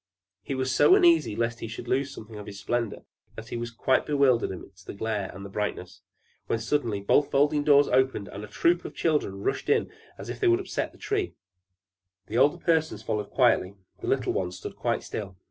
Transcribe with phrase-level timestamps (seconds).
[0.41, 3.03] He was so uneasy lest he should lose something of his splendor,
[3.35, 6.01] that he was quite bewildered amidst the glare and brightness;
[6.47, 10.39] when suddenly both folding doors opened and a troop of children rushed in as if
[10.39, 11.35] they would upset the Tree.
[12.25, 15.37] The older persons followed quietly; the little ones stood quite still.